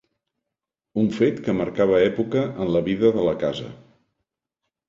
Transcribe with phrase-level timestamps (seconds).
[1.01, 3.69] Un fet que marcava època en la vida de la casa